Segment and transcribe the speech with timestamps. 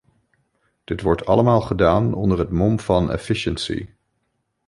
[0.83, 3.87] Dit wordt allemaal gedaan onder het mom van efficiency.